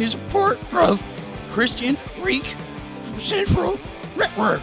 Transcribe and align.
Is 0.00 0.14
a 0.14 0.18
part 0.30 0.58
of 0.72 1.02
Christian 1.50 1.94
Reek 2.20 2.56
Central 3.18 3.78
Network. 4.16 4.62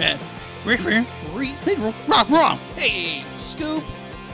Uh, 0.00 0.18
Riff 0.64 0.84
Riff 0.84 1.06
Reek 1.32 1.56
Central 1.62 1.94
Rock 2.08 2.28
Wrong. 2.28 2.58
Hey, 2.76 3.22
Scoop, 3.38 3.84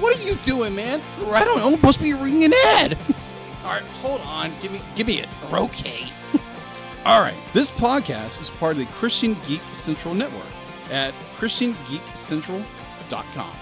what 0.00 0.18
are 0.18 0.22
you 0.22 0.36
doing, 0.36 0.74
man? 0.74 1.02
I 1.26 1.44
don't 1.44 1.58
know, 1.58 1.66
I'm 1.66 1.74
supposed 1.74 1.98
to 1.98 2.04
be 2.04 2.14
reading 2.14 2.44
an 2.44 2.54
ad. 2.68 2.96
All 3.64 3.72
right, 3.72 3.82
hold 4.00 4.22
on. 4.22 4.54
Give 4.62 4.72
me, 4.72 4.80
give 4.96 5.06
me 5.08 5.20
it. 5.20 5.28
Okay. 5.52 6.08
All 7.04 7.20
right, 7.20 7.36
this 7.52 7.70
podcast 7.70 8.41
is 8.41 8.48
part 8.48 8.72
of 8.72 8.78
the 8.78 8.86
Christian 8.86 9.36
Geek 9.47 9.60
Central 9.75 10.14
Network 10.14 10.47
at 10.91 11.12
ChristianGeekCentral.com. 11.36 12.64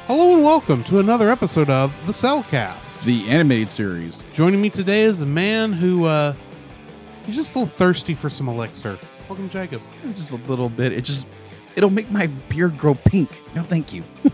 Hello 0.07 0.33
and 0.35 0.45
welcome 0.45 0.85
to 0.85 1.01
another 1.01 1.29
episode 1.29 1.71
of 1.71 1.93
the 2.07 2.13
Celcast. 2.13 3.03
The 3.03 3.29
animated 3.29 3.69
series. 3.69 4.23
Joining 4.33 4.61
me 4.61 4.71
today 4.71 5.03
is 5.03 5.23
a 5.23 5.27
man 5.27 5.73
who 5.73 6.05
uh 6.05 6.35
he's 7.29 7.37
just 7.37 7.55
a 7.55 7.59
little 7.59 7.75
thirsty 7.75 8.15
for 8.15 8.31
some 8.31 8.49
elixir. 8.49 8.99
Welcome, 9.29 9.51
Jacob. 9.51 9.83
Just 10.15 10.33
a 10.33 10.37
little 10.37 10.71
bit. 10.71 10.93
It 10.93 11.05
just, 11.05 11.27
it'll 11.77 11.91
make 11.91 12.11
my 12.11 12.29
beard 12.49 12.79
grow 12.79 12.95
pink. 12.95 13.29
No, 13.55 13.63
thank 13.63 13.93
you. 13.93 14.03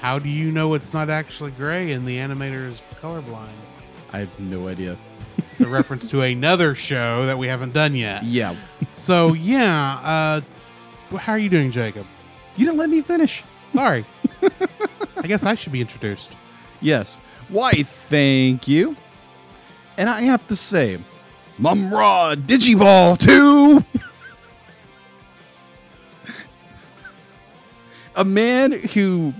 How 0.00 0.18
do 0.18 0.28
you 0.28 0.52
know 0.52 0.74
it's 0.74 0.92
not 0.92 1.08
actually 1.08 1.52
gray 1.52 1.92
and 1.92 2.06
the 2.06 2.18
animator 2.18 2.70
is 2.70 2.82
colorblind? 3.00 3.48
I 4.12 4.18
have 4.18 4.38
no 4.38 4.68
idea. 4.68 4.98
the 5.56 5.66
reference 5.66 6.10
to 6.10 6.20
another 6.20 6.74
show 6.74 7.24
that 7.24 7.38
we 7.38 7.46
haven't 7.46 7.72
done 7.72 7.94
yet. 7.94 8.22
Yeah. 8.22 8.54
So 8.90 9.32
yeah, 9.32 10.00
uh 10.04 10.40
how 11.16 11.32
are 11.32 11.38
you 11.38 11.48
doing, 11.48 11.70
Jacob? 11.70 12.06
You 12.56 12.66
didn't 12.66 12.78
let 12.78 12.90
me 12.90 13.00
finish. 13.00 13.42
Sorry. 13.72 14.04
I 15.16 15.26
guess 15.26 15.44
I 15.44 15.54
should 15.54 15.72
be 15.72 15.80
introduced. 15.80 16.30
Yes. 16.80 17.18
Why, 17.48 17.72
thank 17.72 18.68
you. 18.68 18.96
And 19.98 20.10
I 20.10 20.22
have 20.22 20.46
to 20.48 20.56
say, 20.56 20.98
Mumra 21.58 22.36
Digiball 22.36 23.18
2! 23.18 23.84
A 28.16 28.24
man 28.24 28.72
who 28.72 29.34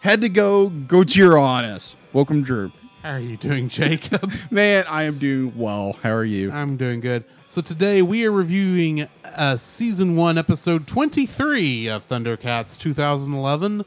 had 0.00 0.20
to 0.22 0.28
go 0.28 0.70
Gojira 0.70 1.40
on 1.40 1.64
us. 1.64 1.96
Welcome, 2.12 2.42
Drew. 2.42 2.72
How 3.02 3.12
are 3.12 3.20
you 3.20 3.36
doing, 3.36 3.68
Jacob? 3.68 4.32
Man, 4.50 4.84
I 4.88 5.04
am 5.04 5.18
doing 5.18 5.52
well. 5.56 5.96
How 6.02 6.10
are 6.10 6.24
you? 6.24 6.50
I'm 6.50 6.76
doing 6.76 7.00
good. 7.00 7.24
So 7.46 7.60
today 7.60 8.02
we 8.02 8.24
are 8.26 8.32
reviewing 8.32 9.08
uh, 9.24 9.56
season 9.56 10.16
one, 10.16 10.36
episode 10.36 10.86
23 10.86 11.88
of 11.88 12.08
Thundercats 12.08 12.76
2011, 12.78 13.84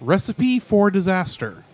Recipe 0.00 0.60
for 0.60 0.92
Disaster. 0.92 1.64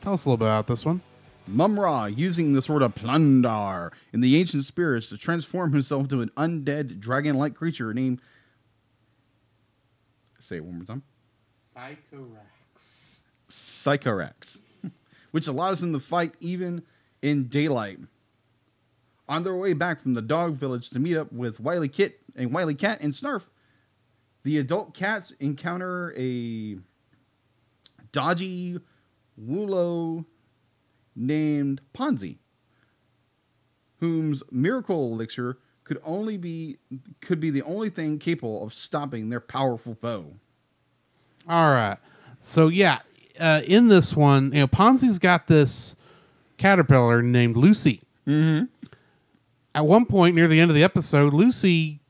Tell 0.00 0.14
us 0.14 0.24
a 0.24 0.28
little 0.28 0.38
bit 0.38 0.46
about 0.46 0.66
this 0.66 0.86
one. 0.86 1.02
Mumra 1.48 2.16
using 2.16 2.54
the 2.54 2.62
sword 2.62 2.80
of 2.80 2.94
Plun-Darr 2.94 3.92
in 4.14 4.20
the 4.22 4.38
ancient 4.38 4.64
spirits 4.64 5.10
to 5.10 5.18
transform 5.18 5.72
himself 5.72 6.04
into 6.04 6.22
an 6.22 6.30
undead 6.38 7.00
dragon-like 7.00 7.54
creature 7.54 7.92
named. 7.92 8.22
Say 10.38 10.56
it 10.56 10.64
one 10.64 10.76
more 10.76 10.84
time. 10.84 11.02
Psychorax. 11.76 13.22
Psychorax, 13.46 14.62
which 15.32 15.46
allows 15.46 15.82
him 15.82 15.92
to 15.92 16.00
fight 16.00 16.32
even 16.40 16.82
in 17.20 17.48
daylight. 17.48 17.98
On 19.28 19.42
their 19.42 19.54
way 19.54 19.74
back 19.74 20.00
from 20.00 20.14
the 20.14 20.22
dog 20.22 20.54
village 20.54 20.88
to 20.90 20.98
meet 20.98 21.16
up 21.16 21.30
with 21.30 21.60
Wily 21.60 21.88
Kit 21.88 22.20
and 22.36 22.52
Wily 22.52 22.74
Kat 22.74 23.00
and 23.02 23.12
Snarf, 23.12 23.46
the 24.44 24.58
adult 24.58 24.94
cats 24.94 25.32
encounter 25.40 26.14
a 26.16 26.78
dodgy 28.12 28.78
Wulo 29.40 30.24
named 31.16 31.80
Ponzi, 31.94 32.38
whom's 33.98 34.42
miracle 34.50 35.12
elixir 35.12 35.58
could 35.84 36.00
only 36.04 36.36
be 36.36 36.78
could 37.20 37.40
be 37.40 37.50
the 37.50 37.62
only 37.62 37.90
thing 37.90 38.18
capable 38.18 38.62
of 38.62 38.72
stopping 38.72 39.28
their 39.28 39.40
powerful 39.40 39.94
foe. 39.94 40.32
All 41.48 41.72
right. 41.72 41.98
So 42.38 42.68
yeah, 42.68 43.00
uh, 43.38 43.62
in 43.66 43.88
this 43.88 44.16
one, 44.16 44.52
you 44.52 44.60
know, 44.60 44.68
Ponzi's 44.68 45.18
got 45.18 45.46
this 45.46 45.96
caterpillar 46.58 47.22
named 47.22 47.56
Lucy. 47.56 48.02
Mm-hmm. 48.26 48.66
At 49.74 49.86
one 49.86 50.04
point 50.04 50.34
near 50.34 50.46
the 50.46 50.60
end 50.60 50.70
of 50.70 50.74
the 50.74 50.84
episode, 50.84 51.32
Lucy 51.32 52.00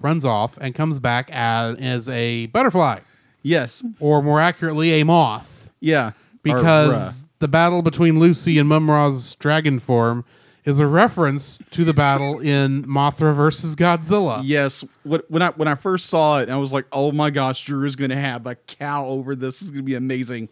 runs 0.00 0.24
off 0.24 0.56
and 0.58 0.74
comes 0.74 0.98
back 0.98 1.30
as, 1.30 1.76
as 1.76 2.08
a 2.08 2.46
butterfly, 2.46 3.00
Yes. 3.42 3.84
or 4.00 4.22
more 4.22 4.40
accurately, 4.40 5.00
a 5.00 5.04
moth. 5.04 5.70
Yeah. 5.80 6.12
Because 6.42 7.26
the 7.38 7.48
battle 7.48 7.82
between 7.82 8.18
Lucy 8.18 8.58
and 8.58 8.68
Mumra's 8.68 9.34
dragon 9.36 9.78
form 9.78 10.24
is 10.64 10.78
a 10.78 10.86
reference 10.86 11.60
to 11.70 11.84
the 11.84 11.92
battle 11.94 12.38
in 12.40 12.84
Mothra 12.84 13.34
versus 13.34 13.74
Godzilla. 13.76 14.40
Yes, 14.44 14.84
when 15.04 15.42
I 15.42 15.48
when 15.50 15.68
I 15.68 15.74
first 15.74 16.06
saw 16.06 16.40
it, 16.40 16.48
I 16.50 16.56
was 16.56 16.72
like, 16.72 16.86
"Oh 16.92 17.12
my 17.12 17.30
gosh, 17.30 17.64
Drew 17.64 17.84
is 17.86 17.96
going 17.96 18.10
to 18.10 18.16
have 18.16 18.46
a 18.46 18.54
cow 18.54 19.06
over 19.06 19.34
this. 19.34 19.60
This 19.60 19.62
is 19.62 19.70
going 19.70 19.82
to 19.82 19.86
be 19.86 19.94
amazing." 19.94 20.48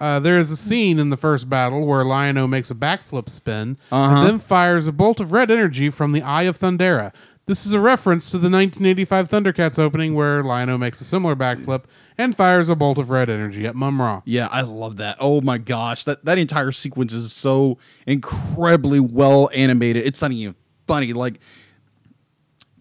Uh, 0.00 0.20
there 0.20 0.38
is 0.38 0.52
a 0.52 0.56
scene 0.56 1.00
in 1.00 1.10
the 1.10 1.16
first 1.16 1.48
battle 1.48 1.84
where 1.84 2.04
Lion-O 2.04 2.46
makes 2.46 2.70
a 2.70 2.74
backflip 2.74 3.28
spin 3.28 3.76
Uh-huh. 3.90 4.18
and 4.20 4.28
then 4.28 4.38
fires 4.38 4.86
a 4.86 4.92
bolt 4.92 5.18
of 5.18 5.32
red 5.32 5.50
energy 5.50 5.90
from 5.90 6.12
the 6.12 6.22
Eye 6.22 6.44
of 6.44 6.56
Thundera. 6.56 7.12
This 7.48 7.64
is 7.64 7.72
a 7.72 7.80
reference 7.80 8.30
to 8.32 8.36
the 8.36 8.50
1985 8.50 9.30
Thundercats 9.30 9.78
opening 9.78 10.14
where 10.14 10.42
Lion-O 10.42 10.76
makes 10.76 11.00
a 11.00 11.04
similar 11.04 11.34
backflip 11.34 11.84
and 12.18 12.36
fires 12.36 12.68
a 12.68 12.76
bolt 12.76 12.98
of 12.98 13.08
red 13.08 13.30
energy 13.30 13.66
at 13.66 13.74
Mumra. 13.74 14.20
Yeah, 14.26 14.48
I 14.48 14.60
love 14.60 14.98
that. 14.98 15.16
Oh 15.18 15.40
my 15.40 15.56
gosh, 15.56 16.04
that 16.04 16.26
that 16.26 16.36
entire 16.36 16.72
sequence 16.72 17.14
is 17.14 17.32
so 17.32 17.78
incredibly 18.06 19.00
well 19.00 19.48
animated. 19.54 20.06
It's 20.06 20.20
not 20.20 20.30
even 20.30 20.56
funny, 20.86 21.14
like 21.14 21.40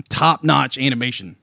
top 0.09 0.43
notch 0.43 0.77
animation. 0.77 1.37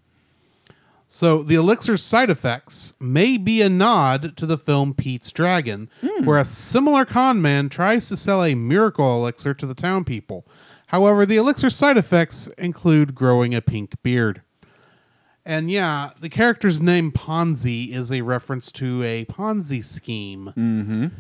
So 1.07 1.43
the 1.43 1.55
elixir's 1.55 2.03
side 2.03 2.29
effects 2.29 2.93
may 3.01 3.39
be 3.39 3.63
a 3.63 3.71
nod 3.71 4.37
to 4.37 4.45
the 4.45 4.59
film 4.59 4.93
Pete's 4.93 5.31
Dragon, 5.33 5.89
hmm. 6.03 6.27
where 6.27 6.37
a 6.37 6.45
similar 6.45 7.07
con 7.07 7.41
man 7.41 7.71
tries 7.71 8.07
to 8.11 8.19
sell 8.19 8.45
a 8.45 8.55
miracle 8.55 9.17
elixir 9.17 9.55
to 9.55 9.65
the 9.65 9.75
town 9.75 10.05
people. 10.05 10.47
However, 10.89 11.25
the 11.27 11.37
elixir 11.37 11.71
side 11.71 11.97
effects 11.97 12.47
include 12.59 13.15
growing 13.15 13.55
a 13.55 13.61
pink 13.63 13.95
beard. 14.03 14.43
And 15.45 15.71
yeah, 15.71 16.11
the 16.21 16.29
character's 16.31 16.81
name 16.81 17.13
Ponzi 17.13 17.91
is 17.93 18.11
a 18.11 18.23
reference 18.23 18.73
to 18.73 19.03
a 19.03 19.25
Ponzi 19.27 19.85
scheme, 19.85 21.11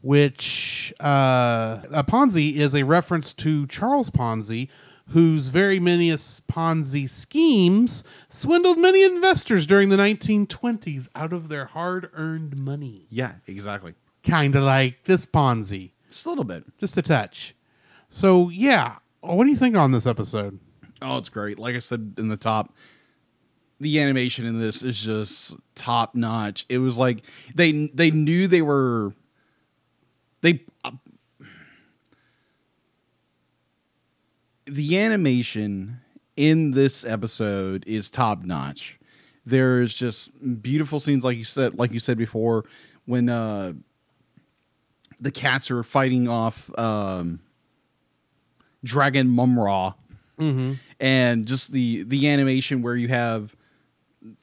which 0.00 0.92
uh, 1.00 1.80
a 1.92 2.04
Ponzi 2.04 2.54
is 2.54 2.74
a 2.74 2.82
reference 2.84 3.32
to 3.34 3.66
Charles 3.66 4.10
Ponzi, 4.10 4.68
whose 5.08 5.48
very 5.48 5.78
many 5.78 6.08
Ponzi 6.10 7.08
schemes 7.08 8.04
swindled 8.28 8.78
many 8.78 9.02
investors 9.04 9.66
during 9.66 9.90
the 9.90 9.96
1920s 9.96 11.08
out 11.14 11.32
of 11.32 11.48
their 11.48 11.66
hard-earned 11.66 12.56
money. 12.56 13.06
Yeah, 13.10 13.34
exactly. 13.46 13.94
Kind 14.22 14.54
of 14.56 14.62
like 14.62 15.04
this 15.04 15.26
Ponzi, 15.26 15.90
Just 16.08 16.24
a 16.24 16.30
little 16.30 16.44
bit. 16.44 16.64
just 16.78 16.96
a 16.96 17.02
touch. 17.02 17.54
So 18.08 18.48
yeah, 18.48 18.96
what 19.26 19.44
do 19.44 19.50
you 19.50 19.56
think 19.56 19.76
on 19.76 19.92
this 19.92 20.06
episode? 20.06 20.58
Oh, 21.02 21.18
it's 21.18 21.28
great. 21.28 21.58
Like 21.58 21.74
I 21.74 21.80
said 21.80 22.14
in 22.18 22.28
the 22.28 22.36
top, 22.36 22.74
the 23.80 24.00
animation 24.00 24.46
in 24.46 24.60
this 24.60 24.82
is 24.82 25.02
just 25.02 25.56
top 25.74 26.14
notch. 26.14 26.66
It 26.68 26.78
was 26.78 26.96
like 26.96 27.24
they 27.54 27.88
they 27.88 28.10
knew 28.10 28.46
they 28.46 28.62
were 28.62 29.12
they 30.40 30.62
uh, 30.84 30.92
the 34.66 34.98
animation 34.98 36.00
in 36.36 36.70
this 36.70 37.04
episode 37.04 37.84
is 37.86 38.10
top 38.10 38.42
notch. 38.42 38.98
There's 39.44 39.94
just 39.94 40.30
beautiful 40.62 41.00
scenes 41.00 41.24
like 41.24 41.36
you 41.36 41.44
said 41.44 41.78
like 41.78 41.92
you 41.92 41.98
said 41.98 42.16
before 42.16 42.64
when 43.04 43.28
uh 43.28 43.74
the 45.20 45.30
cats 45.30 45.70
are 45.70 45.82
fighting 45.82 46.28
off 46.28 46.70
um, 46.78 47.40
Dragon 48.84 49.26
Mumra, 49.28 49.94
and 51.00 51.46
just 51.46 51.72
the 51.72 52.04
the 52.04 52.28
animation 52.28 52.82
where 52.82 52.94
you 52.96 53.08
have 53.08 53.56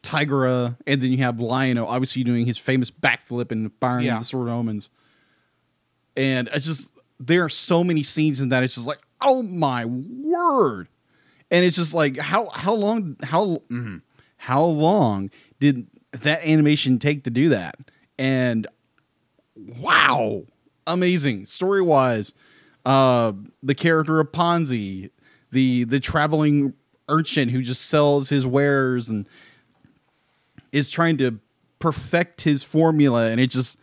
Tygra 0.04 0.78
and 0.86 1.02
then 1.02 1.12
you 1.12 1.18
have 1.20 1.40
Lion-O, 1.40 1.86
obviously 1.86 2.24
doing 2.24 2.46
his 2.46 2.58
famous 2.58 2.92
backflip 2.92 3.52
and 3.52 3.72
firing 3.80 4.06
Yeah. 4.06 4.20
the 4.20 4.26
sword 4.26 4.48
of 4.48 4.54
omens. 4.56 4.90
And 6.16 6.50
it's 6.54 6.66
just 6.66 6.92
there 7.20 7.44
are 7.44 7.50
so 7.50 7.84
many 7.84 8.04
scenes 8.04 8.42
in 8.42 8.50
that 8.50 8.64
it's 8.64 8.76
just 8.76 8.88
like, 8.88 9.00
oh 9.22 9.42
my 9.44 9.86
word. 9.86 10.88
And 11.50 11.66
it's 11.66 11.76
just 11.76 11.94
like 11.94 12.18
how 12.18 12.50
how 12.50 12.74
long 12.74 13.18
how 13.24 13.62
mm, 13.70 14.02
how 14.38 14.64
long 14.64 15.30
did 15.60 15.88
that 16.12 16.44
animation 16.46 17.00
take 17.00 17.24
to 17.26 17.30
do 17.30 17.50
that? 17.50 17.76
And 18.18 18.68
wow, 19.56 20.44
amazing 20.88 21.46
story 21.46 21.82
wise. 21.82 22.34
Uh, 22.86 23.34
the 23.62 23.76
character 23.76 24.20
of 24.20 24.32
Ponzi, 24.32 25.12
the 25.52 25.84
the 25.84 26.00
traveling 26.00 26.74
urchin 27.10 27.50
who 27.50 27.62
just 27.62 27.86
sells 27.86 28.30
his 28.30 28.46
wares 28.46 29.10
and 29.10 29.28
is 30.72 30.90
trying 30.90 31.18
to 31.18 31.40
perfect 31.80 32.42
his 32.42 32.64
formula, 32.64 33.28
and 33.28 33.40
it 33.40 33.48
just 33.52 33.78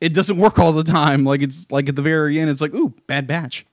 it 0.00 0.14
doesn't 0.14 0.38
work 0.38 0.58
all 0.58 0.72
the 0.72 0.84
time. 0.84 1.24
Like 1.24 1.42
it's 1.42 1.70
like 1.70 1.88
at 1.88 1.96
the 1.96 2.02
very 2.02 2.40
end, 2.40 2.50
it's 2.50 2.60
like 2.60 2.74
ooh, 2.74 2.94
bad 3.06 3.26
batch. 3.26 3.66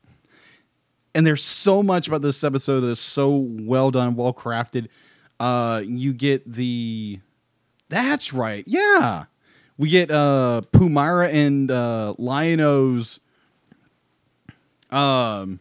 And 1.16 1.25
there's 1.25 1.44
so 1.44 1.81
much 1.81 2.07
about 2.07 2.22
this 2.22 2.44
episode 2.44 2.81
that 2.81 2.90
is 2.90 3.00
so 3.00 3.38
well 3.38 3.90
done, 3.90 4.16
well 4.16 4.33
crafted. 4.33 4.88
Uh, 5.40 5.81
you 5.86 6.13
get 6.13 6.51
the 6.51 7.19
that's 7.90 8.33
right, 8.33 8.63
yeah. 8.68 9.25
We 9.78 9.90
get 9.90 10.12
uh 10.12 10.62
Pumyra 10.72 11.31
and 11.31 11.72
uh 11.72 12.16
Lion-O's 12.18 13.19
um 14.92 15.60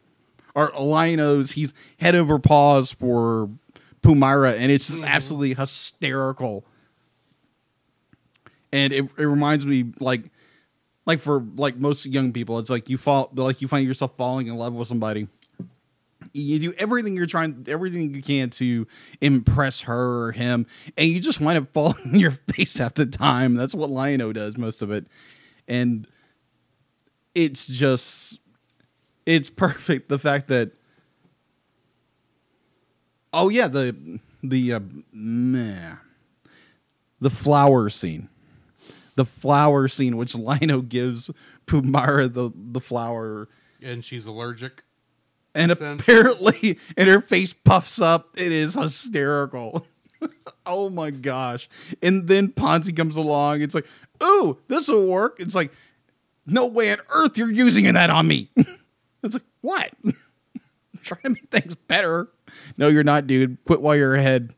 or 0.56 0.72
Lion-O's, 0.76 1.52
he's 1.52 1.74
head 1.98 2.14
over 2.14 2.38
paws 2.38 2.90
for 2.90 3.50
Pumyra, 4.02 4.56
and 4.56 4.72
it's 4.72 4.88
just 4.88 5.04
absolutely 5.04 5.52
hysterical. 5.52 6.64
And 8.72 8.92
it, 8.92 9.04
it 9.18 9.24
reminds 9.24 9.66
me 9.66 9.92
like 10.00 10.22
like 11.04 11.20
for 11.20 11.44
like 11.56 11.76
most 11.76 12.06
young 12.06 12.32
people, 12.32 12.58
it's 12.58 12.70
like 12.70 12.88
you 12.88 12.96
fall 12.96 13.30
like 13.34 13.60
you 13.60 13.68
find 13.68 13.86
yourself 13.86 14.16
falling 14.16 14.46
in 14.46 14.56
love 14.56 14.72
with 14.72 14.88
somebody. 14.88 15.28
You 16.32 16.58
do 16.58 16.72
everything 16.78 17.16
you're 17.16 17.26
trying, 17.26 17.66
everything 17.68 18.14
you 18.14 18.22
can 18.22 18.50
to 18.50 18.86
impress 19.20 19.82
her 19.82 20.24
or 20.24 20.32
him, 20.32 20.66
and 20.96 21.08
you 21.08 21.20
just 21.20 21.40
wind 21.40 21.58
up 21.58 21.70
falling 21.74 22.14
in 22.14 22.18
your 22.18 22.32
face 22.52 22.78
half 22.78 22.94
the 22.94 23.06
time. 23.06 23.54
That's 23.54 23.74
what 23.74 23.90
Lion-O 23.90 24.32
does 24.32 24.56
most 24.56 24.80
of 24.80 24.90
it, 24.90 25.06
and 25.68 26.06
it's 27.34 27.66
just 27.66 28.40
it's 29.26 29.50
perfect. 29.50 30.08
The 30.08 30.18
fact 30.18 30.48
that 30.48 30.70
oh 33.32 33.48
yeah 33.48 33.68
the 33.68 34.18
the 34.42 34.72
uh, 34.74 34.80
meh, 35.12 35.96
the 37.20 37.30
flower 37.30 37.88
scene, 37.90 38.28
the 39.16 39.24
flower 39.24 39.88
scene 39.88 40.16
which 40.16 40.34
Lion-O 40.36 40.82
gives 40.82 41.30
Pumyra 41.66 42.32
the 42.32 42.50
the 42.54 42.80
flower. 42.80 43.48
And 43.82 44.04
she's 44.04 44.24
allergic. 44.26 44.82
and 45.54 45.70
apparently 45.70 46.78
and 46.96 47.08
her 47.08 47.20
face 47.20 47.52
puffs 47.52 48.00
up. 48.00 48.30
It 48.36 48.52
is 48.52 48.74
hysterical. 48.74 49.86
Oh 50.64 50.88
my 50.88 51.10
gosh. 51.10 51.68
And 52.02 52.26
then 52.26 52.48
ponzi 52.48 52.96
comes 52.96 53.16
along. 53.16 53.60
It's 53.60 53.74
like 53.74 53.86
oh 54.20 54.56
this 54.66 54.88
will 54.88 55.06
work. 55.06 55.36
It's 55.38 55.54
like 55.54 55.70
no 56.46 56.66
way 56.66 56.90
on 56.90 56.98
earth 57.10 57.36
you're 57.38 57.50
using 57.52 57.92
that 57.92 58.08
on 58.10 58.26
me 58.26 58.48
it's 59.26 59.34
like 59.34 59.44
what? 59.60 59.92
Trying 61.02 61.22
to 61.22 61.30
make 61.30 61.50
things 61.50 61.74
better. 61.74 62.28
No 62.76 62.88
you're 62.88 63.04
not 63.04 63.26
dude. 63.26 63.58
Quit 63.64 63.80
while 63.80 63.96
you're 63.96 64.14
ahead. 64.14 64.54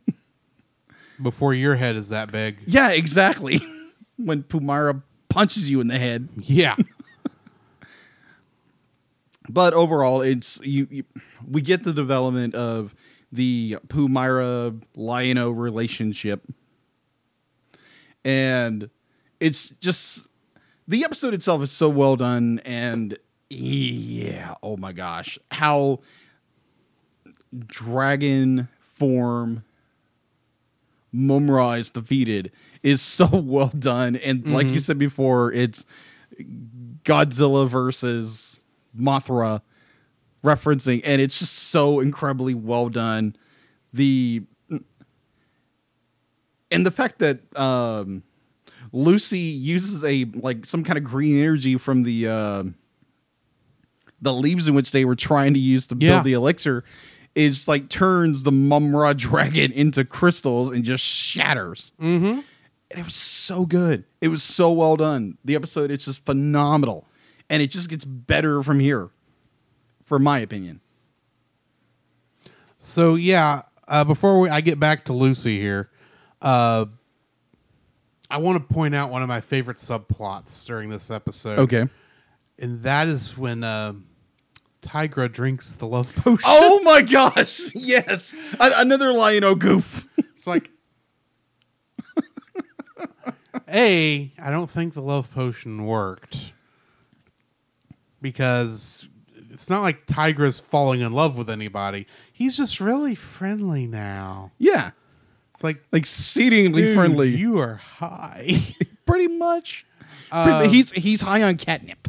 Before 1.20 1.52
your 1.52 1.74
head 1.74 1.96
is 1.96 2.10
that 2.10 2.30
big. 2.30 2.58
yeah 2.66 2.90
exactly. 2.90 3.60
When 4.16 4.42
pumyra 4.42 5.00
punches 5.28 5.70
you 5.70 5.80
in 5.80 5.86
the 5.86 5.98
head. 5.98 6.28
Yeah. 6.38 6.74
but 9.48 9.74
overall 9.74 10.22
it's 10.22 10.60
you, 10.64 10.88
you 10.90 11.04
we 11.48 11.62
get 11.62 11.84
the 11.84 11.92
development 11.92 12.56
of 12.56 12.96
the 13.30 13.76
Pumyra 13.88 14.80
Lion-O 14.94 15.50
relationship. 15.50 16.42
And 18.24 18.90
it's 19.40 19.70
just 19.70 20.28
the 20.86 21.04
episode 21.04 21.34
itself 21.34 21.62
is 21.62 21.70
so 21.70 21.88
well 21.88 22.16
done 22.16 22.60
and 22.64 23.16
yeah. 23.50 24.54
Oh 24.62 24.76
my 24.76 24.92
gosh. 24.92 25.38
How 25.50 26.00
dragon 27.66 28.68
form 28.80 29.64
Mumra 31.14 31.78
is 31.78 31.90
defeated 31.90 32.52
is 32.82 33.00
so 33.00 33.26
well 33.32 33.68
done. 33.68 34.16
And 34.16 34.46
like 34.52 34.66
you 34.66 34.80
said 34.80 34.98
before 34.98 35.52
it's 35.52 35.84
Godzilla 37.04 37.68
versus 37.68 38.62
Mothra 38.98 39.62
referencing, 40.44 41.00
and 41.04 41.20
it's 41.20 41.38
just 41.38 41.54
so 41.54 42.00
incredibly 42.00 42.54
well 42.54 42.88
done. 42.88 43.34
The 43.92 44.42
and 46.70 46.84
the 46.84 46.90
fact 46.90 47.18
that 47.20 47.40
um, 47.56 48.22
Lucy 48.92 49.38
uses 49.38 50.04
a 50.04 50.26
like 50.34 50.66
some 50.66 50.84
kind 50.84 50.98
of 50.98 51.04
green 51.04 51.38
energy 51.38 51.76
from 51.76 52.02
the 52.02 52.28
uh, 52.28 52.64
the 54.20 54.32
leaves 54.32 54.66
in 54.68 54.74
which 54.74 54.92
they 54.92 55.04
were 55.04 55.14
trying 55.16 55.54
to 55.54 55.60
use 55.60 55.86
to 55.88 55.94
build 55.94 56.10
Yeah. 56.18 56.22
the 56.22 56.32
elixir 56.32 56.84
is 57.34 57.68
like 57.68 57.88
turns 57.88 58.42
the 58.42 58.50
Mumra 58.50 59.16
dragon 59.16 59.70
into 59.72 60.04
crystals 60.04 60.70
and 60.72 60.84
just 60.84 61.04
shatters. 61.04 61.92
mm-hmm. 62.00 62.40
And 62.90 62.98
it 63.00 63.04
was 63.04 63.14
so 63.14 63.66
good. 63.66 64.04
It 64.22 64.28
was 64.28 64.42
so 64.42 64.72
well 64.72 64.96
done. 64.96 65.36
The 65.44 65.54
episode 65.54 65.90
it's 65.90 66.06
just 66.06 66.24
phenomenal. 66.24 67.06
And 67.50 67.62
it 67.62 67.66
just 67.68 67.90
gets 67.90 68.04
better 68.04 68.62
from 68.62 68.80
here. 68.80 69.10
For 70.04 70.18
my 70.18 70.38
opinion. 70.38 70.80
So 72.78 73.14
yeah, 73.16 73.62
uh, 73.86 74.04
before 74.04 74.40
we, 74.40 74.48
I 74.48 74.60
get 74.60 74.78
back 74.80 75.04
to 75.06 75.12
Lucy 75.12 75.58
here, 75.60 75.90
uh, 76.40 76.86
I 78.30 78.38
want 78.38 78.56
to 78.66 78.74
point 78.74 78.94
out 78.94 79.10
one 79.10 79.22
of 79.22 79.28
my 79.28 79.40
favorite 79.40 79.78
subplots 79.78 80.66
during 80.66 80.88
this 80.88 81.10
episode. 81.10 81.58
Okay, 81.60 81.86
and 82.58 82.82
that 82.82 83.08
is 83.08 83.36
when 83.36 83.64
uh, 83.64 83.94
Tygra 84.88 85.30
drinks 85.30 85.72
the 85.74 85.86
love 85.86 86.14
potion. 86.16 86.44
Oh 86.46 86.80
my 86.82 87.02
gosh. 87.02 87.72
Yes. 87.74 88.34
A- 88.58 88.72
another 88.76 89.12
Lion-O 89.12 89.54
goof. 89.54 90.06
It's 90.16 90.46
like, 90.46 90.70
a, 93.70 94.32
I 94.40 94.50
don't 94.50 94.70
think 94.70 94.94
the 94.94 95.02
love 95.02 95.30
potion 95.30 95.84
worked 95.84 96.52
because 98.22 99.08
it's 99.50 99.68
not 99.68 99.82
like 99.82 100.06
Tygra's 100.06 100.58
falling 100.58 101.00
in 101.00 101.12
love 101.12 101.36
with 101.36 101.50
anybody. 101.50 102.06
He's 102.32 102.56
just 102.56 102.80
really 102.80 103.14
friendly 103.14 103.86
now. 103.86 104.52
Yeah. 104.58 104.92
It's 105.52 105.62
like, 105.62 105.82
Like 105.92 106.00
exceedingly 106.02 106.82
dude, 106.82 106.96
friendly. 106.96 107.28
You 107.30 107.58
are 107.58 107.74
high. 107.76 108.56
Pretty 109.06 109.28
much. 109.28 109.84
Um, 110.32 110.44
Pretty- 110.60 110.72
he's 110.74 110.92
he's 110.92 111.20
high 111.20 111.42
on 111.42 111.56
catnip. 111.56 112.08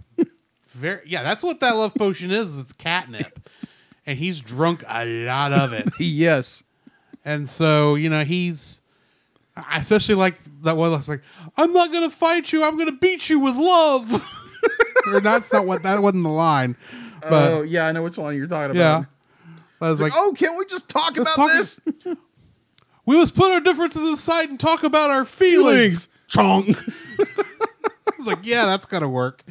Very, 0.80 1.02
yeah, 1.06 1.24
that's 1.24 1.44
what 1.44 1.60
that 1.60 1.76
love 1.76 1.94
potion 1.94 2.32
is. 2.32 2.58
It's 2.58 2.74
catnip, 2.74 3.50
and 4.06 4.18
he's 4.18 4.40
drunk 4.40 4.84
a 4.88 5.06
lot 5.06 5.52
of 5.52 5.74
it. 5.74 5.90
yes. 6.00 6.64
And 7.26 7.50
so, 7.50 7.96
you 7.96 8.10
know, 8.10 8.24
he's 8.24 8.82
I 9.68 9.80
especially 9.80 10.16
like 10.16 10.36
that 10.64 10.78
one 10.78 10.92
that's 10.92 11.10
like, 11.10 11.22
I'm 11.58 11.74
not 11.74 11.92
gonna 11.92 12.10
fight 12.10 12.52
you, 12.54 12.64
I'm 12.64 12.78
gonna 12.78 12.94
beat 12.94 13.30
you 13.30 13.40
with 13.40 13.56
love. 13.56 14.26
or 15.08 15.20
that's 15.20 15.52
not 15.52 15.66
what 15.66 15.84
that 15.84 16.02
wasn't 16.02 16.24
the 16.24 16.30
line. 16.30 16.78
But 17.22 17.52
oh 17.52 17.62
yeah, 17.64 17.88
I 17.88 17.92
know 17.92 18.04
which 18.04 18.18
one 18.18 18.36
you're 18.36 18.48
talking 18.48 18.76
yeah. 18.76 18.98
about. 19.00 19.10
But 19.80 19.86
I 19.86 19.90
was 19.90 20.02
Like, 20.02 20.14
like, 20.14 20.22
oh, 20.22 20.34
can't 20.34 20.58
we 20.58 20.66
just 20.66 20.90
talk 20.90 21.18
about 21.18 21.36
talk- 21.36 21.52
this? 21.52 21.80
we 23.06 23.18
must 23.18 23.36
put 23.36 23.52
our 23.52 23.62
differences 23.62 24.04
aside 24.04 24.50
and 24.50 24.60
talk 24.60 24.84
about 24.84 25.10
our 25.10 25.26
feelings. 25.26 26.08
Chong. 26.28 26.76
I 27.20 28.12
was 28.18 28.28
like, 28.28 28.40
yeah, 28.44 28.66
that's 28.66 28.86
gonna 28.86 29.10
work. 29.10 29.44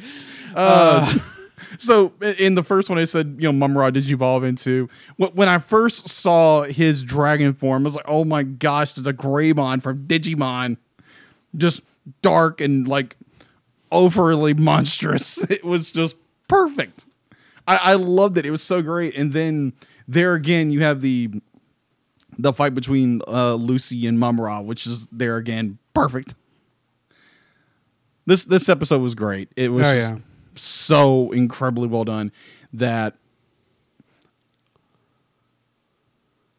So 1.77 2.11
in 2.19 2.55
the 2.55 2.63
first 2.63 2.89
one, 2.89 2.99
I 2.99 3.05
said, 3.05 3.37
you 3.39 3.49
know, 3.49 3.67
Mumra, 3.67 3.93
did 3.93 4.05
you 4.05 4.15
evolve 4.15 4.43
into? 4.43 4.89
When 5.17 5.47
I 5.47 5.59
first 5.59 6.09
saw 6.09 6.63
his 6.63 7.01
dragon 7.01 7.53
form, 7.53 7.83
I 7.83 7.85
was 7.85 7.95
like, 7.95 8.05
oh 8.07 8.25
my 8.25 8.43
gosh, 8.43 8.93
there's 8.93 9.07
a 9.07 9.13
Greymon 9.13 9.81
from 9.81 10.05
Digimon, 10.05 10.77
just 11.55 11.81
dark 12.21 12.59
and 12.59 12.87
like 12.87 13.15
overly 13.91 14.53
monstrous. 14.53 15.37
It 15.49 15.63
was 15.63 15.91
just 15.91 16.15
perfect. 16.47 17.05
I, 17.67 17.77
I 17.77 17.93
loved 17.93 18.37
it. 18.37 18.45
It 18.45 18.51
was 18.51 18.63
so 18.63 18.81
great. 18.81 19.15
And 19.15 19.31
then 19.31 19.73
there 20.07 20.33
again, 20.33 20.71
you 20.71 20.81
have 20.81 21.01
the 21.01 21.29
the 22.37 22.51
fight 22.51 22.73
between 22.73 23.21
uh, 23.27 23.53
Lucy 23.55 24.07
and 24.07 24.17
Mumra, 24.17 24.63
which 24.65 24.85
is 24.87 25.07
there 25.11 25.37
again 25.37 25.77
perfect. 25.93 26.35
This 28.25 28.43
this 28.45 28.67
episode 28.69 29.01
was 29.01 29.15
great. 29.15 29.49
It 29.55 29.71
was 29.71 29.87
Oh, 29.87 29.93
yeah. 29.93 30.17
So 30.55 31.31
incredibly 31.31 31.87
well 31.87 32.03
done 32.03 32.31
that 32.73 33.15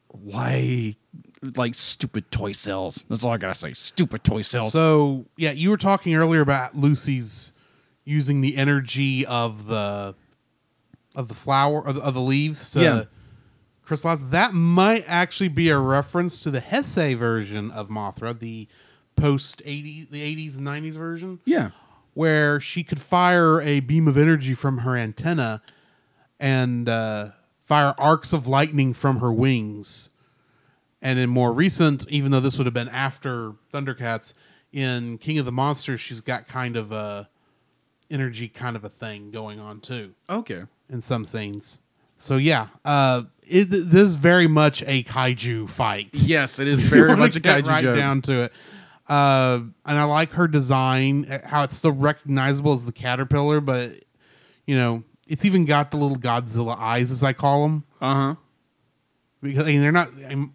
why 0.08 0.96
like 1.56 1.74
stupid 1.74 2.30
toy 2.30 2.52
cells. 2.52 3.04
That's 3.08 3.24
all 3.24 3.32
I 3.32 3.38
gotta 3.38 3.54
say. 3.54 3.72
Stupid 3.72 4.24
toy 4.24 4.42
cells. 4.42 4.72
So 4.72 5.26
yeah, 5.36 5.52
you 5.52 5.70
were 5.70 5.76
talking 5.76 6.14
earlier 6.14 6.40
about 6.40 6.76
Lucy's 6.76 7.52
using 8.04 8.40
the 8.40 8.56
energy 8.56 9.24
of 9.26 9.66
the 9.66 10.14
of 11.16 11.28
the 11.28 11.34
flower 11.34 11.86
of 11.86 11.94
the, 11.96 12.02
of 12.02 12.14
the 12.14 12.20
leaves 12.20 12.70
to 12.72 12.80
Yeah. 12.82 13.04
crystallize. 13.82 14.30
That 14.30 14.52
might 14.52 15.04
actually 15.06 15.48
be 15.48 15.68
a 15.70 15.78
reference 15.78 16.42
to 16.42 16.50
the 16.50 16.60
Heisei 16.60 17.16
version 17.16 17.70
of 17.70 17.88
Mothra, 17.88 18.38
the 18.38 18.68
post 19.16 19.62
eighty 19.64 20.06
the 20.10 20.22
eighties 20.22 20.56
and 20.56 20.64
nineties 20.64 20.96
version, 20.96 21.40
yeah. 21.44 21.70
Where 22.14 22.60
she 22.60 22.82
could 22.82 23.00
fire 23.00 23.60
a 23.60 23.80
beam 23.80 24.08
of 24.08 24.16
energy 24.16 24.54
from 24.54 24.78
her 24.78 24.96
antenna 24.96 25.62
and 26.38 26.88
uh, 26.88 27.30
fire 27.62 27.94
arcs 27.98 28.32
of 28.32 28.46
lightning 28.46 28.92
from 28.94 29.20
her 29.20 29.32
wings. 29.32 30.10
And 31.02 31.18
in 31.18 31.30
more 31.30 31.52
recent, 31.52 32.06
even 32.10 32.30
though 32.30 32.40
this 32.40 32.58
would 32.58 32.66
have 32.66 32.74
been 32.74 32.88
after 32.88 33.52
Thundercats, 33.72 34.34
in 34.72 35.18
King 35.18 35.38
of 35.38 35.44
the 35.46 35.52
Monsters, 35.52 36.00
she's 36.00 36.20
got 36.20 36.46
kind 36.46 36.76
of 36.76 36.92
a 36.92 37.28
energy 38.10 38.48
kind 38.48 38.76
of 38.76 38.84
a 38.84 38.88
thing 38.88 39.30
going 39.30 39.58
on 39.60 39.80
too 39.80 40.14
Okay. 40.28 40.62
in 40.88 41.00
some 41.00 41.24
scenes. 41.24 41.80
So 42.16 42.36
yeah, 42.36 42.66
uh, 42.84 43.22
it, 43.42 43.64
this 43.70 43.94
is 44.08 44.14
very 44.16 44.46
much 44.46 44.82
a 44.82 45.02
kaiju 45.04 45.68
fight. 45.70 46.10
Yes, 46.26 46.58
it 46.58 46.68
is 46.68 46.80
very 46.82 47.16
much 47.16 47.34
a 47.36 47.40
kaiju 47.40 47.66
right 47.66 47.82
joke. 47.82 47.96
down 47.96 48.20
to 48.22 48.42
it. 48.44 48.52
Uh, 49.10 49.60
and 49.84 49.98
I 49.98 50.04
like 50.04 50.30
her 50.32 50.46
design, 50.46 51.24
uh, 51.30 51.40
how 51.44 51.64
it's 51.64 51.76
still 51.76 51.90
recognizable 51.92 52.72
as 52.72 52.84
the 52.84 52.92
caterpillar, 52.92 53.60
but 53.60 53.92
you 54.66 54.76
know, 54.76 55.02
it's 55.26 55.44
even 55.44 55.64
got 55.64 55.90
the 55.90 55.96
little 55.96 56.16
Godzilla 56.16 56.78
eyes, 56.78 57.10
as 57.10 57.22
I 57.24 57.32
call 57.32 57.62
them, 57.64 57.84
Uh 58.00 58.14
huh. 58.14 58.34
because 59.42 59.64
I 59.64 59.66
mean, 59.66 59.80
they're 59.80 59.90
not 59.90 60.08
I 60.26 60.34
mean, 60.36 60.52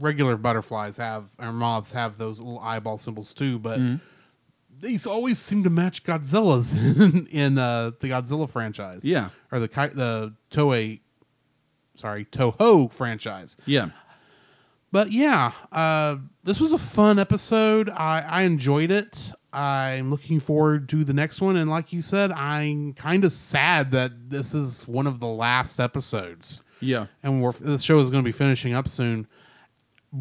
regular 0.00 0.36
butterflies 0.36 0.96
have 0.96 1.26
or 1.38 1.52
moths 1.52 1.92
have 1.92 2.18
those 2.18 2.40
little 2.40 2.58
eyeball 2.58 2.98
symbols 2.98 3.32
too, 3.32 3.58
but 3.60 3.78
Mm-hmm. 3.78 3.96
these 4.80 5.06
always 5.06 5.38
seem 5.38 5.62
to 5.62 5.70
match 5.70 6.02
Godzilla's 6.02 6.74
in, 6.74 7.26
in 7.30 7.58
uh, 7.58 7.92
the 8.00 8.08
Godzilla 8.08 8.50
franchise, 8.50 9.04
Yeah. 9.04 9.28
or 9.52 9.60
the 9.60 9.68
the 9.68 10.34
Toei, 10.50 10.98
sorry, 11.94 12.24
Toho 12.24 12.92
franchise. 12.92 13.56
Yeah. 13.66 13.90
But 14.94 15.10
yeah, 15.10 15.50
uh, 15.72 16.18
this 16.44 16.60
was 16.60 16.72
a 16.72 16.78
fun 16.78 17.18
episode. 17.18 17.90
I, 17.90 18.20
I 18.20 18.42
enjoyed 18.42 18.92
it. 18.92 19.32
I'm 19.52 20.08
looking 20.08 20.38
forward 20.38 20.88
to 20.90 21.02
the 21.02 21.12
next 21.12 21.40
one. 21.40 21.56
And 21.56 21.68
like 21.68 21.92
you 21.92 22.00
said, 22.00 22.30
I'm 22.30 22.92
kind 22.92 23.24
of 23.24 23.32
sad 23.32 23.90
that 23.90 24.30
this 24.30 24.54
is 24.54 24.86
one 24.86 25.08
of 25.08 25.18
the 25.18 25.26
last 25.26 25.80
episodes. 25.80 26.62
Yeah. 26.78 27.06
And 27.24 27.42
we're, 27.42 27.50
this 27.50 27.82
show 27.82 27.98
is 27.98 28.08
going 28.08 28.22
to 28.22 28.28
be 28.28 28.30
finishing 28.30 28.72
up 28.72 28.86
soon 28.86 29.26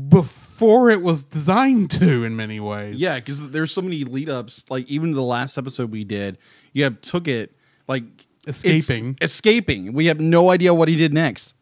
before 0.10 0.90
it 0.90 1.04
was 1.04 1.24
designed 1.24 1.92
to, 1.92 2.24
in 2.24 2.36
many 2.36 2.60
ways. 2.60 2.96
Yeah, 3.00 3.20
because 3.20 3.52
there's 3.52 3.72
so 3.72 3.84
many 3.84 4.04
lead 4.06 4.28
ups. 4.28 4.66
Like 4.72 4.88
even 4.90 5.12
the 5.12 5.22
last 5.22 5.60
episode 5.60 5.92
we 5.92 6.04
did, 6.04 6.40
you 6.72 6.84
have 6.84 7.00
took 7.02 7.28
it 7.28 7.56
like 7.88 8.06
Escaping. 8.48 9.18
escaping. 9.22 9.94
We 9.94 10.08
have 10.08 10.20
no 10.20 10.50
idea 10.50 10.74
what 10.74 10.88
he 10.88 10.96
did 10.96 11.14
next. 11.14 11.54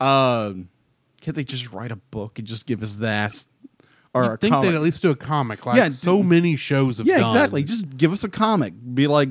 Um, 0.00 0.68
can't 1.22 1.34
they 1.34 1.44
just 1.44 1.72
write 1.72 1.90
a 1.90 1.96
book 1.96 2.38
and 2.38 2.46
just 2.46 2.66
give 2.66 2.82
us 2.82 2.96
that? 2.96 3.46
Or 4.14 4.24
I 4.32 4.34
a 4.34 4.36
think 4.36 4.52
comic? 4.52 4.68
they'd 4.70 4.76
at 4.76 4.82
least 4.82 5.00
do 5.00 5.08
a 5.10 5.16
comic, 5.16 5.64
like 5.64 5.76
Yeah, 5.78 5.88
so 5.88 6.22
many 6.22 6.54
shows 6.56 6.98
have 6.98 7.06
yeah, 7.06 7.18
done. 7.20 7.28
exactly. 7.28 7.62
Just 7.62 7.96
give 7.96 8.12
us 8.12 8.22
a 8.24 8.28
comic. 8.28 8.74
Be 8.94 9.06
like, 9.06 9.30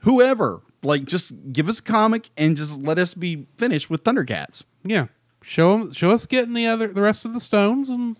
whoever. 0.00 0.60
Like, 0.82 1.04
just 1.04 1.34
give 1.52 1.68
us 1.68 1.78
a 1.78 1.82
comic 1.82 2.28
and 2.36 2.56
just 2.56 2.82
let 2.82 2.98
us 2.98 3.14
be 3.14 3.46
finished 3.56 3.88
with 3.88 4.04
Thundercats. 4.04 4.64
Yeah, 4.84 5.06
show 5.42 5.72
'em- 5.80 5.92
show 5.92 6.10
us 6.10 6.26
getting 6.26 6.52
the 6.54 6.66
other 6.66 6.88
the 6.88 7.00
rest 7.02 7.24
of 7.24 7.32
the 7.34 7.40
stones 7.40 7.88
and 7.90 8.16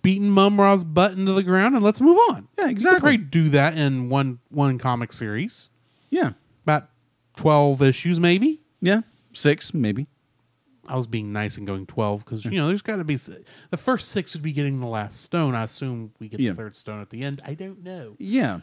beating 0.00 0.30
Mumra's 0.30 0.84
butt 0.84 1.12
into 1.12 1.32
the 1.32 1.42
ground, 1.42 1.74
and 1.74 1.84
let's 1.84 2.00
move 2.00 2.18
on. 2.30 2.48
Yeah, 2.58 2.68
exactly. 2.68 3.00
probably 3.00 3.16
do 3.18 3.48
that 3.50 3.76
in 3.76 4.08
one 4.08 4.38
one 4.50 4.78
comic 4.78 5.12
series, 5.12 5.70
Yeah, 6.10 6.30
about 6.64 6.88
twelve 7.36 7.82
issues, 7.82 8.18
maybe. 8.20 8.60
yeah, 8.80 9.02
six 9.34 9.74
maybe. 9.74 10.06
I 10.92 10.96
was 10.96 11.06
being 11.06 11.32
nice 11.32 11.56
and 11.56 11.66
going 11.66 11.86
twelve 11.86 12.24
because 12.24 12.44
you 12.44 12.50
know 12.52 12.66
there's 12.68 12.82
got 12.82 12.96
to 12.96 13.04
be 13.04 13.16
the 13.16 13.76
first 13.78 14.08
six 14.10 14.34
would 14.34 14.42
be 14.42 14.52
getting 14.52 14.78
the 14.78 14.86
last 14.86 15.22
stone. 15.22 15.54
I 15.54 15.64
assume 15.64 16.12
we 16.18 16.28
get 16.28 16.38
Yeah. 16.40 16.50
the 16.50 16.56
third 16.56 16.76
stone 16.76 17.00
at 17.00 17.08
the 17.10 17.22
end. 17.22 17.40
I 17.46 17.54
don't 17.54 17.82
know. 17.82 18.14
Yeah, 18.18 18.60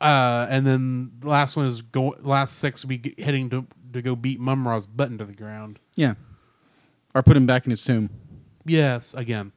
Uh, 0.00 0.46
and 0.50 0.66
then 0.66 1.12
the 1.20 1.28
last 1.28 1.56
one 1.56 1.66
is 1.66 1.82
go. 1.82 2.14
Last 2.20 2.58
six 2.58 2.84
would 2.84 3.02
be 3.02 3.14
heading 3.22 3.48
to 3.50 3.66
to 3.92 4.02
go 4.02 4.14
beat 4.16 4.40
Mumra's 4.40 4.86
butt 4.86 5.08
into 5.10 5.24
the 5.24 5.34
ground. 5.34 5.78
yeah. 5.94 6.14
Or 7.14 7.22
put 7.22 7.36
him 7.36 7.46
back 7.46 7.64
in 7.64 7.70
his 7.70 7.82
tomb. 7.84 8.10
Yes, 8.64 9.14
again, 9.14 9.52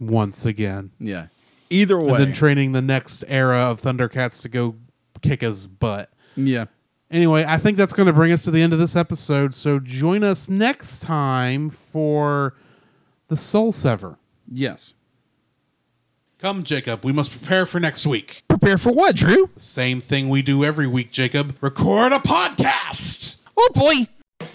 once 0.00 0.46
again. 0.46 0.92
Yeah. 0.98 1.26
Either 1.70 1.98
way. 2.00 2.08
and 2.12 2.16
then 2.20 2.32
training 2.32 2.72
the 2.72 2.80
next 2.82 3.22
era 3.28 3.58
of 3.58 3.82
Thundercats 3.82 4.40
to 4.42 4.48
go 4.48 4.76
kick 5.20 5.40
his 5.42 5.66
butt. 5.66 6.10
yeah. 6.36 6.66
Anyway, 7.14 7.44
I 7.46 7.58
think 7.58 7.76
that's 7.76 7.92
going 7.92 8.08
to 8.08 8.12
bring 8.12 8.32
us 8.32 8.42
to 8.42 8.50
the 8.50 8.60
end 8.60 8.72
of 8.72 8.80
this 8.80 8.96
episode. 8.96 9.54
So 9.54 9.78
join 9.78 10.24
us 10.24 10.48
next 10.48 10.98
time 10.98 11.70
for 11.70 12.54
the 13.28 13.36
Soul 13.36 13.70
Sever. 13.70 14.18
Yes. 14.50 14.94
Come, 16.40 16.64
Jacob. 16.64 17.04
We 17.04 17.12
must 17.12 17.30
prepare 17.30 17.66
for 17.66 17.78
next 17.78 18.04
week. 18.04 18.42
Prepare 18.48 18.78
for 18.78 18.92
what, 18.92 19.14
Drew? 19.14 19.48
Same 19.54 20.00
thing 20.00 20.28
we 20.28 20.42
do 20.42 20.64
every 20.64 20.88
week, 20.88 21.12
Jacob. 21.12 21.56
Record 21.60 22.12
a 22.12 22.18
podcast. 22.18 23.36
Oh 23.56 23.68
boy. 23.76 24.48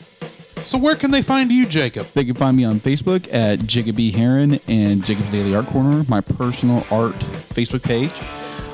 So 0.62 0.78
where 0.78 0.98
can 0.98 1.12
they 1.12 1.22
find 1.22 1.50
you, 1.50 1.66
Jacob? 1.66 2.08
They 2.08 2.26
can 2.26 2.36
find 2.36 2.58
me 2.58 2.66
on 2.66 2.82
Facebook 2.82 3.34
at 3.34 3.60
Jacob 3.60 3.96
B. 3.96 4.12
Heron 4.12 4.60
and 4.68 5.06
Jacob's 5.06 5.32
Daily 5.32 5.56
Art 5.56 5.68
Corner, 5.68 6.04
my 6.10 6.20
personal 6.20 6.86
art 6.92 7.16
Facebook 7.54 7.84
page. 7.84 8.12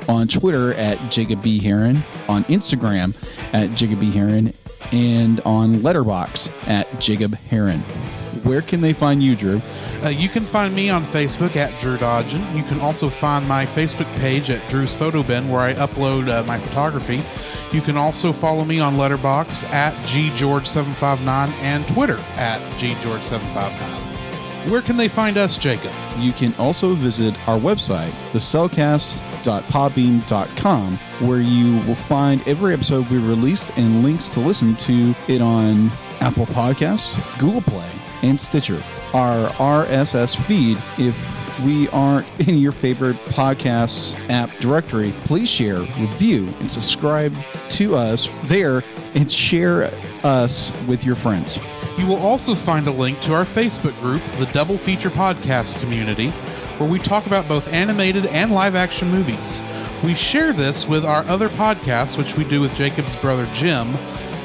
On 0.07 0.27
Twitter 0.27 0.73
at 0.73 1.11
Jacob 1.11 1.41
B. 1.41 1.59
Heron, 1.59 2.03
on 2.29 2.43
Instagram 2.45 3.15
at 3.53 3.73
Jacob 3.75 3.99
B. 3.99 4.11
Heron, 4.11 4.53
and 4.91 5.41
on 5.41 5.77
Letterboxd 5.77 6.51
at 6.67 6.99
Jacob 6.99 7.35
Heron. 7.35 7.81
Where 8.43 8.61
can 8.61 8.81
they 8.81 8.93
find 8.93 9.23
you, 9.23 9.35
Drew? 9.35 9.59
Uh, 10.03 10.09
you 10.09 10.29
can 10.29 10.45
find 10.45 10.75
me 10.75 10.91
on 10.91 11.03
Facebook 11.05 11.55
at 11.55 11.79
Drew 11.81 11.97
Dodgen. 11.97 12.55
You 12.55 12.63
can 12.63 12.79
also 12.79 13.09
find 13.09 13.47
my 13.47 13.65
Facebook 13.65 14.05
page 14.19 14.51
at 14.51 14.67
Drew's 14.69 14.93
Photo 14.93 15.23
Bin, 15.23 15.49
where 15.49 15.61
I 15.61 15.73
upload 15.73 16.27
uh, 16.27 16.43
my 16.43 16.59
photography. 16.59 17.23
You 17.75 17.81
can 17.81 17.97
also 17.97 18.31
follow 18.31 18.63
me 18.63 18.79
on 18.79 18.97
Letterboxd 18.97 19.63
at 19.71 19.93
ggeorge759 20.05 21.49
and 21.61 21.87
Twitter 21.87 22.19
at 22.35 22.61
ggeorge759. 22.77 24.69
Where 24.69 24.81
can 24.81 24.97
they 24.97 25.07
find 25.07 25.37
us, 25.37 25.57
Jacob? 25.57 25.91
You 26.17 26.31
can 26.31 26.53
also 26.55 26.93
visit 26.93 27.35
our 27.47 27.59
website, 27.59 28.13
thecelcast.podbean.com, 29.45 30.97
where 31.27 31.41
you 31.41 31.77
will 31.87 31.95
find 31.95 32.45
every 32.47 32.73
episode 32.73 33.09
we 33.09 33.17
released 33.17 33.71
and 33.77 34.03
links 34.03 34.29
to 34.29 34.39
listen 34.39 34.75
to 34.77 35.15
it 35.27 35.41
on 35.41 35.91
Apple 36.19 36.45
Podcasts, 36.47 37.15
Google 37.39 37.61
Play, 37.61 37.89
and 38.23 38.39
Stitcher. 38.39 38.81
Our 39.13 39.49
RSS 39.53 40.35
feed, 40.45 40.77
if 40.97 41.15
we 41.63 41.87
aren't 41.89 42.27
in 42.47 42.57
your 42.57 42.71
favorite 42.71 43.17
podcast 43.25 44.17
app 44.29 44.51
directory, 44.59 45.13
please 45.25 45.49
share, 45.49 45.79
review, 45.79 46.47
and 46.59 46.69
subscribe 46.69 47.33
to 47.69 47.95
us 47.95 48.29
there 48.45 48.83
and 49.13 49.31
share 49.31 49.91
us 50.23 50.73
with 50.87 51.05
your 51.05 51.15
friends. 51.15 51.57
You 51.97 52.05
will 52.07 52.17
also 52.17 52.55
find 52.55 52.87
a 52.87 52.91
link 52.91 53.21
to 53.21 53.33
our 53.33 53.45
Facebook 53.45 53.97
group, 54.01 54.21
the 54.37 54.47
Double 54.47 54.77
Feature 54.77 55.09
Podcast 55.09 55.79
Community, 55.79 56.33
where 56.77 56.89
we 56.89 56.99
talk 56.99 57.25
about 57.25 57.47
both 57.47 57.71
animated 57.71 58.25
and 58.27 58.51
live 58.51 58.75
action 58.75 59.09
movies. 59.09 59.61
We 60.03 60.13
share 60.13 60.53
this 60.53 60.87
with 60.87 61.05
our 61.05 61.23
other 61.25 61.49
podcasts, 61.49 62.17
which 62.17 62.35
we 62.35 62.43
do 62.43 62.61
with 62.61 62.75
Jacob's 62.75 63.15
brother 63.15 63.49
Jim, 63.53 63.95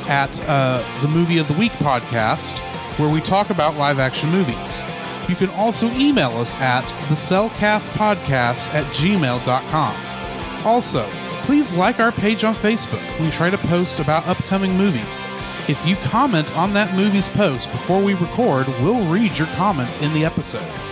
at 0.08 0.40
uh, 0.49 0.82
the 1.02 1.08
Movie 1.08 1.38
of 1.38 1.49
the 1.49 1.54
Week 1.54 1.72
podcast, 1.72 2.58
where 2.99 3.08
we 3.12 3.20
talk 3.20 3.50
about 3.50 3.76
live 3.76 3.99
action 3.99 4.30
movies. 4.30 4.82
You 5.28 5.37
can 5.37 5.50
also 5.50 5.87
email 5.92 6.30
us 6.38 6.54
at 6.56 6.84
thecelcastpodcast 7.08 8.75
at 8.75 8.87
gmail.com. 8.94 10.66
Also, 10.66 11.08
please 11.44 11.72
like 11.72 12.00
our 12.00 12.12
page 12.12 12.42
on 12.44 12.54
Facebook. 12.54 13.20
We 13.20 13.30
try 13.30 13.50
to 13.50 13.58
post 13.58 13.99
about 13.99 14.26
upcoming 14.26 14.76
movies. 14.76 15.28
If 15.68 15.87
you 15.87 15.96
comment 15.96 16.56
on 16.56 16.72
that 16.72 16.94
movie's 16.96 17.28
post 17.28 17.70
before 17.70 18.02
we 18.02 18.14
record, 18.14 18.66
we'll 18.82 19.06
read 19.06 19.38
your 19.38 19.46
comments 19.49 19.96
in 19.99 20.12
the 20.12 20.25
episode. 20.25 20.89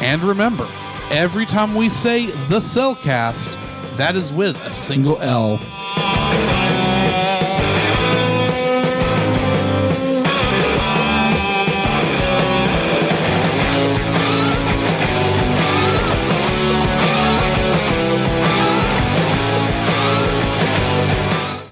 And 0.00 0.22
remember, 0.22 0.68
every 1.10 1.46
time 1.46 1.74
we 1.74 1.88
say 1.88 2.26
the 2.26 2.60
Celcast, 2.60 3.56
that 3.96 4.16
is 4.16 4.32
with 4.32 4.56
a 4.66 4.72
single 4.72 5.20
Single 5.20 5.20
L. 5.20 5.58